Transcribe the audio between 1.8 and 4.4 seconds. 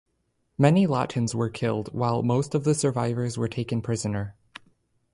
while most of the survivors were taken prisoner.